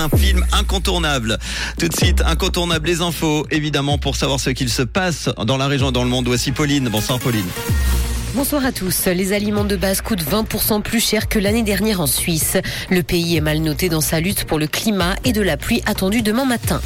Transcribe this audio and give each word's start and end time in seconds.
un 0.00 0.08
film 0.08 0.44
incontournable. 0.52 1.38
Tout 1.78 1.88
de 1.88 1.96
suite, 1.96 2.22
incontournable 2.24 2.86
les 2.86 3.00
infos, 3.02 3.46
évidemment, 3.50 3.98
pour 3.98 4.16
savoir 4.16 4.40
ce 4.40 4.50
qu'il 4.50 4.70
se 4.70 4.82
passe 4.82 5.28
dans 5.44 5.56
la 5.56 5.66
région, 5.66 5.92
dans 5.92 6.04
le 6.04 6.10
monde. 6.10 6.26
Voici 6.26 6.52
Pauline. 6.52 6.88
Bonsoir 6.88 7.18
Pauline. 7.18 7.46
Bonsoir 8.34 8.64
à 8.64 8.70
tous. 8.70 9.06
Les 9.06 9.32
aliments 9.32 9.64
de 9.64 9.76
base 9.76 10.02
coûtent 10.02 10.22
20% 10.22 10.82
plus 10.82 11.00
cher 11.00 11.28
que 11.28 11.38
l'année 11.38 11.64
dernière 11.64 12.00
en 12.00 12.06
Suisse. 12.06 12.56
Le 12.88 13.02
pays 13.02 13.36
est 13.36 13.40
mal 13.40 13.58
noté 13.58 13.88
dans 13.88 14.00
sa 14.00 14.20
lutte 14.20 14.44
pour 14.44 14.58
le 14.58 14.68
climat 14.68 15.16
et 15.24 15.32
de 15.32 15.42
la 15.42 15.56
pluie 15.56 15.82
attendue 15.84 16.22
demain 16.22 16.44
matin. 16.44 16.80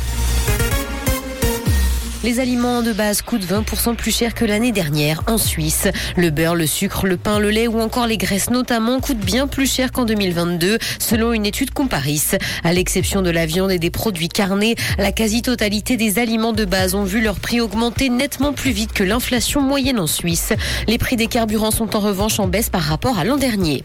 Les 2.24 2.40
aliments 2.40 2.80
de 2.80 2.94
base 2.94 3.20
coûtent 3.20 3.44
20% 3.44 3.96
plus 3.96 4.10
cher 4.10 4.32
que 4.32 4.46
l'année 4.46 4.72
dernière 4.72 5.20
en 5.26 5.36
Suisse. 5.36 5.88
Le 6.16 6.30
beurre, 6.30 6.54
le 6.54 6.66
sucre, 6.66 7.06
le 7.06 7.18
pain, 7.18 7.38
le 7.38 7.50
lait 7.50 7.68
ou 7.68 7.78
encore 7.82 8.06
les 8.06 8.16
graisses 8.16 8.48
notamment 8.48 8.98
coûtent 8.98 9.18
bien 9.18 9.46
plus 9.46 9.70
cher 9.70 9.92
qu'en 9.92 10.06
2022 10.06 10.78
selon 10.98 11.34
une 11.34 11.44
étude 11.44 11.72
Comparis. 11.72 12.30
À 12.62 12.72
l'exception 12.72 13.20
de 13.20 13.28
la 13.28 13.44
viande 13.44 13.70
et 13.72 13.78
des 13.78 13.90
produits 13.90 14.30
carnés, 14.30 14.74
la 14.96 15.12
quasi-totalité 15.12 15.98
des 15.98 16.18
aliments 16.18 16.54
de 16.54 16.64
base 16.64 16.94
ont 16.94 17.04
vu 17.04 17.20
leur 17.20 17.38
prix 17.38 17.60
augmenter 17.60 18.08
nettement 18.08 18.54
plus 18.54 18.70
vite 18.70 18.94
que 18.94 19.04
l'inflation 19.04 19.60
moyenne 19.60 20.00
en 20.00 20.06
Suisse. 20.06 20.54
Les 20.88 20.96
prix 20.96 21.16
des 21.16 21.26
carburants 21.26 21.72
sont 21.72 21.94
en 21.94 22.00
revanche 22.00 22.40
en 22.40 22.48
baisse 22.48 22.70
par 22.70 22.84
rapport 22.84 23.18
à 23.18 23.24
l'an 23.24 23.36
dernier. 23.36 23.82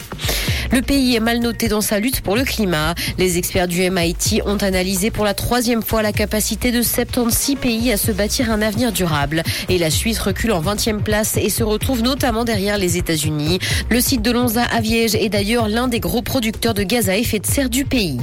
Le 0.72 0.82
pays 0.82 1.16
est 1.16 1.20
mal 1.20 1.40
noté 1.40 1.68
dans 1.68 1.82
sa 1.82 2.00
lutte 2.00 2.22
pour 2.22 2.36
le 2.36 2.44
climat. 2.44 2.94
Les 3.18 3.38
experts 3.38 3.68
du 3.68 3.90
MIT 3.90 4.42
ont 4.46 4.58
analysé 4.58 5.12
pour 5.12 5.26
la 5.26 5.34
troisième 5.34 5.82
fois 5.82 6.02
la 6.02 6.12
capacité 6.12 6.72
de 6.72 6.82
76 6.82 7.56
pays 7.56 7.92
à 7.92 7.98
se 7.98 8.12
bâtir 8.12 8.52
un 8.52 8.62
avenir 8.62 8.92
durable. 8.92 9.44
Et 9.68 9.78
la 9.78 9.90
Suisse 9.90 10.20
recule 10.20 10.52
en 10.52 10.62
20e 10.62 11.02
place 11.02 11.38
et 11.38 11.50
se 11.50 11.64
retrouve 11.64 12.04
notamment 12.04 12.46
derrière 12.46 12.78
les 12.78 12.98
États-Unis. 12.98 13.60
Le 13.90 14.00
site 14.00 14.22
de 14.22 14.32
Lonza 14.32 14.64
à 14.64 14.82
Viège 14.82 15.16
est 15.16 15.30
d'ailleurs 15.30 15.68
l'un 15.68 15.88
des 15.88 16.00
gros 16.00 16.22
producteurs 16.22 16.74
de 16.74 16.84
gaz 16.84 17.10
à 17.10 17.18
effet 17.18 17.40
de 17.40 17.48
serre 17.48 17.70
du 17.70 17.86
pays. 17.86 18.20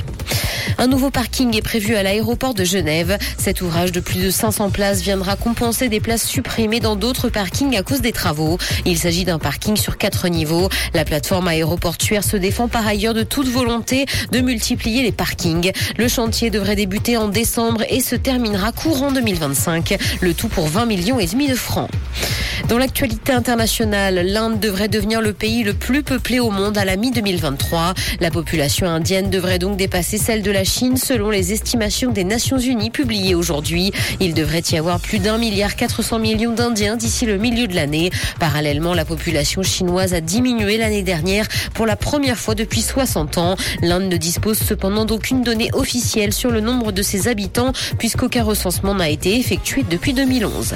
Un 0.79 0.89
nouveau 0.89 1.11
parking 1.11 1.57
est 1.57 1.63
prévu 1.63 1.97
à 1.97 2.03
l'aéroport 2.03 2.53
de 2.53 2.63
Genève. 2.63 3.17
Cet 3.39 3.63
ouvrage 3.63 3.93
de 3.93 4.01
plus 4.01 4.23
de 4.23 4.31
500 4.31 4.71
places 4.71 5.01
viendra 5.01 5.35
compenser 5.35 5.89
des 5.89 6.01
places 6.01 6.27
supprimées 6.27 6.81
dans 6.81 6.97
d'autres 6.97 7.31
parkings 7.31 7.77
à 7.77 7.83
cause 7.83 8.03
des 8.03 8.13
travaux. 8.13 8.59
Il 8.85 8.99
s'agit 8.99 9.25
d'un 9.25 9.39
parking 9.39 9.77
sur 9.77 9.97
quatre 9.97 10.29
niveaux. 10.29 10.69
La 10.93 11.07
plateforme 11.07 11.49
aéroportuaire 11.49 12.25
se 12.25 12.37
défend 12.37 12.69
par 12.69 12.87
ailleurs 12.87 13.15
de 13.15 13.23
toute 13.23 13.49
volonté 13.49 14.05
de 14.33 14.41
multiplier 14.41 15.03
les 15.03 15.13
parkings. 15.13 15.73
Le 15.97 16.09
chantier 16.09 16.51
devrait 16.51 16.77
débuter 16.77 17.17
en 17.17 17.29
décembre 17.29 17.83
et 17.89 18.01
se 18.01 18.15
terminera 18.15 18.73
courant 18.73 19.13
2025. 19.13 19.97
Le 20.21 20.35
tout 20.35 20.49
pour 20.49 20.69
20 20.69 20.85
millions 20.85 21.19
et 21.19 21.27
demi 21.27 21.49
de 21.49 21.55
francs. 21.55 21.89
Dans 22.69 22.79
l'actualité 22.79 23.33
internationale, 23.33 24.27
l'Inde 24.27 24.59
devrait 24.59 24.89
devenir 24.89 25.21
le 25.21 25.33
pays 25.33 25.63
le 25.63 25.73
plus 25.73 26.03
peuplé 26.03 26.41
au 26.41 26.51
monde 26.51 26.77
à 26.77 26.85
la 26.85 26.97
mi-2023. 26.97 27.95
La 28.19 28.33
population 28.33 28.89
indienne 28.89 29.31
devrait 29.31 29.61
donc 29.61 29.77
dépasser 29.77 30.19
celle 30.19 30.43
de 30.43 30.51
la 30.51 30.65
Chine 30.65 30.97
selon 30.97 31.31
les 31.31 31.53
estimations 31.53 32.11
des 32.11 32.25
Nations 32.25 32.59
Unies 32.59 32.91
publiées 32.91 33.37
aujourd'hui. 33.37 33.93
Il 34.19 34.35
devrait 34.35 34.65
y 34.73 34.79
avoir 34.79 34.99
plus 34.99 35.21
d'un 35.21 35.39
milliard 35.39 35.77
400 35.77 36.19
millions 36.19 36.55
d'Indiens 36.55 36.97
d'ici 36.97 37.25
le 37.25 37.39
milieu 37.39 37.69
de 37.69 37.77
l'année. 37.77 38.11
Parallèlement, 38.41 38.95
la 38.95 39.05
population 39.05 39.63
chinoise 39.63 40.13
a 40.13 40.21
diminué 40.21 40.77
l'année 40.77 41.05
dernière 41.05 41.47
pour 41.73 41.87
la 41.87 41.95
première 41.95 42.37
fois 42.37 42.57
depuis 42.57 42.83
60 42.83 43.39
ans. 43.39 43.55
L'Inde 43.81 44.11
ne 44.11 44.17
dispose 44.17 44.59
cependant 44.59 45.05
d'aucune 45.05 45.43
donnée 45.43 45.71
officielle 45.73 46.33
sur 46.33 46.51
le 46.51 46.61
nombre 46.61 46.91
de 46.91 47.03
ses 47.03 47.29
habitants 47.29 47.73
puisqu'aucun 47.97 48.43
recensement 48.43 48.97
n'a 48.97 49.09
été 49.09 49.39
effectué 49.39 49.85
depuis 49.89 50.15
2011. 50.15 50.75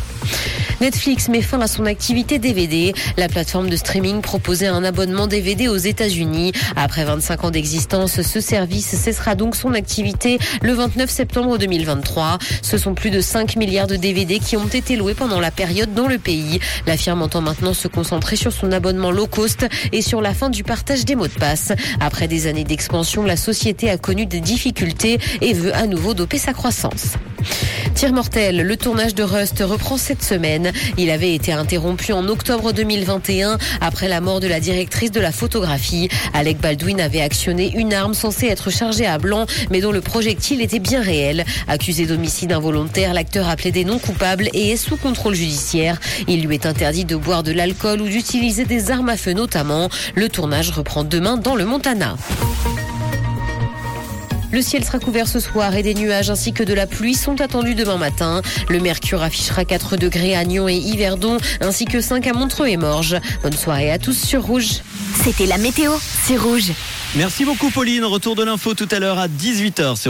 Netflix 0.81 1.29
met 1.29 1.43
fin 1.43 1.61
à 1.61 1.67
son 1.67 1.80
activité 1.87 2.39
DVD. 2.39 2.93
La 3.17 3.29
plateforme 3.29 3.71
de 3.71 3.77
streaming 3.77 4.21
proposait 4.21 4.67
un 4.67 4.85
abonnement 4.85 5.27
DVD 5.27 5.69
aux 5.69 5.77
États-Unis. 5.77 6.53
Après 6.77 7.05
25 7.05 7.45
ans 7.45 7.51
d'existence, 7.51 8.23
ce 8.23 8.41
service 8.41 8.87
cessera 8.87 9.35
donc 9.35 9.57
son 9.57 9.75
activité 9.75 10.39
le 10.63 10.73
29 10.73 11.11
septembre 11.11 11.59
2023. 11.59 12.39
Ce 12.63 12.79
sont 12.79 12.95
plus 12.95 13.11
de 13.11 13.21
5 13.21 13.57
milliards 13.57 13.87
de 13.87 13.97
DVD 13.97 14.39
qui 14.39 14.57
ont 14.57 14.69
été 14.69 14.97
loués 14.97 15.15
pendant 15.15 15.41
la 15.41 15.51
période 15.51 15.95
dans 15.95 16.07
le 16.07 16.19
pays. 16.19 16.61
La 16.87 16.97
firme 16.97 17.23
entend 17.23 17.41
maintenant 17.41 17.75
se 17.75 17.89
concentrer 17.89 18.37
sur 18.37 18.53
son 18.53 18.73
abonnement 18.73 19.11
low 19.11 19.27
cost 19.27 19.67
et 19.93 20.03
sur 20.03 20.21
la 20.21 20.35
fin 20.35 20.51
du 20.51 20.65
partage 20.65 21.05
des 21.05 21.17
mots 21.17 21.29
de 21.29 21.33
passe. 21.33 21.73
Après 22.01 22.29
des 22.29 22.47
années 22.47 22.65
d'expansion, 22.65 23.25
la 23.25 23.37
société 23.37 23.91
a 23.91 23.99
connu 23.99 24.27
des 24.27 24.41
difficultés 24.41 25.19
et 25.41 25.53
veut 25.53 25.75
à 25.75 25.87
nouveau 25.87 26.15
doper 26.15 26.39
sa 26.39 26.53
croissance. 26.53 27.15
Mortel, 28.09 28.63
le 28.63 28.77
tournage 28.79 29.15
de 29.15 29.23
Rust 29.23 29.63
reprend 29.65 29.99
cette 29.99 30.23
semaine. 30.23 30.73
Il 30.97 31.11
avait 31.11 31.35
été 31.35 31.53
interrompu 31.53 32.13
en 32.15 32.27
octobre 32.29 32.73
2021 32.73 33.59
après 33.83 34.09
la 34.09 34.23
mort 34.23 34.41
de 34.41 34.49
la 34.49 34.59
directrice 34.59 35.13
de 35.13 35.21
la 35.21 35.31
photographie. 35.31 36.09
Alec 36.33 36.59
Baldwin 36.59 36.99
avait 36.99 37.21
actionné 37.21 37.71
une 37.77 37.93
arme 37.93 38.15
censée 38.15 38.47
être 38.47 38.71
chargée 38.71 39.07
à 39.07 39.19
blanc, 39.19 39.45
mais 39.71 39.83
dont 39.83 39.93
le 39.93 40.01
projectile 40.01 40.63
était 40.63 40.79
bien 40.79 41.03
réel. 41.03 41.45
Accusé 41.69 42.07
d'homicide 42.07 42.53
involontaire, 42.53 43.13
l'acteur 43.13 43.49
a 43.49 43.57
plaidé 43.57 43.85
non 43.85 43.99
coupable 43.99 44.49
et 44.55 44.71
est 44.71 44.77
sous 44.77 44.97
contrôle 44.97 45.35
judiciaire. 45.35 46.01
Il 46.27 46.43
lui 46.47 46.55
est 46.55 46.67
interdit 46.67 47.05
de 47.05 47.17
boire 47.17 47.43
de 47.43 47.53
l'alcool 47.53 48.01
ou 48.01 48.09
d'utiliser 48.09 48.65
des 48.65 48.91
armes 48.91 49.11
à 49.11 49.19
feu 49.19 49.35
notamment. 49.35 49.91
Le 50.15 50.31
tournage 50.31 50.71
reprend 50.71 51.05
demain 51.05 51.37
dans 51.37 51.55
le 51.55 51.67
Montana. 51.67 52.17
Le 54.53 54.63
ciel 54.63 54.85
sera 54.85 54.99
couvert 54.99 55.29
ce 55.29 55.39
soir 55.39 55.75
et 55.77 55.83
des 55.83 55.95
nuages 55.95 56.31
ainsi 56.31 56.53
que 56.53 56.65
de 56.65 56.75
la 56.75 56.87
pluie 56.87 57.15
sont 57.15 57.41
attendus 57.41 57.75
demain 57.75 57.99
matin. 57.99 58.43
Le 58.69 58.81
mercure 58.81 59.23
affichera 59.23 59.65
4 59.65 59.97
degrés 59.97 60.35
à 60.35 60.45
Nyon 60.45 60.69
et 60.69 60.77
Yverdon 60.77 61.37
ainsi 61.61 61.85
que 61.85 62.01
5 62.01 62.27
à 62.27 62.33
Montreux 62.33 62.69
et 62.69 62.77
Morges. 62.77 63.17
Bonne 63.43 63.57
soirée 63.57 63.91
à 63.91 63.99
tous 63.99 64.19
sur 64.19 64.43
Rouge. 64.43 64.81
C'était 65.23 65.47
la 65.47 65.59
météo, 65.59 65.93
c'est 66.25 66.37
Rouge. 66.37 66.73
Merci 67.17 67.45
beaucoup 67.45 67.71
Pauline. 67.71 68.05
Retour 68.05 68.37
de 68.37 68.45
l'info 68.45 68.75
tout 68.75 68.89
à 68.91 69.01
l'heure 69.01 69.19
à 69.19 69.27
18h 69.27 70.01
sur 70.01 70.09